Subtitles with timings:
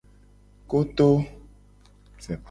[0.71, 1.07] Koto.